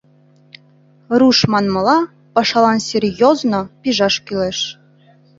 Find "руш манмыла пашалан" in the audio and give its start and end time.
1.19-2.79